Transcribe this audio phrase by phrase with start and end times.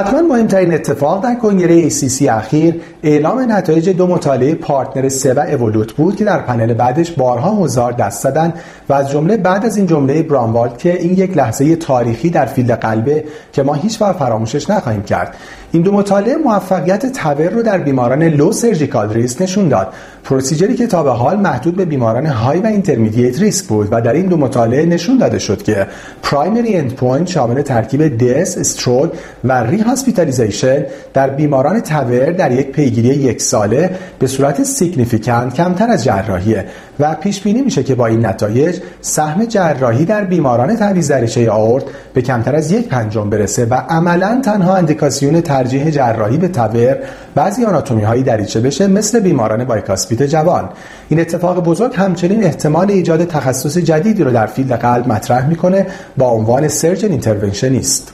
[0.00, 5.92] حتما مهمترین اتفاق در کنگره ACC اخیر اعلام نتایج دو مطالعه PARTNER سه و Evolut
[5.92, 8.52] بود که در پنل بعدش بارها حضار دست زدن
[8.88, 12.70] و از جمله بعد از این جمله براونوالد که این یک لحظه تاریخی در field
[12.70, 15.36] قلبه که ما هیچ وقت فراموشش نخواهیم کرد.
[15.72, 19.88] این دو مطالعه موفقیت TAVR رو در بیماران low surgical risk نشون داد.
[20.24, 24.00] procedure ی که تا به حال محدود به بیماران های و intermediate risk بود و
[24.00, 25.86] در این دو مطالعه نشون داده شد که
[26.22, 29.10] primary end point شامل ترکیب death stroke
[29.44, 36.04] و rehospitalization در بیماران TAVR در یک پیگیری یک ساله به صورت significant کمتر از
[36.04, 36.64] جراحیه
[37.00, 41.84] و پیش بینی میشه که با این نتایج سهم جراحی در بیماران تعویض دریچه آئورت
[42.14, 46.96] به کمتر از یک پنجم برسه و عملا تنها اندیکاسیون ترجیح جراحی به TAVR
[47.34, 50.68] بعضی آناتومی های دریچه بشه مثل بیماران bicuspid جوان.
[51.08, 56.30] این اتفاق بزرگ همچنین احتمال ایجاد تخصص جدیدی رو در field قلب مطرح می‌کنه با
[56.30, 58.08] عنوان سرجن اینترونشنیست.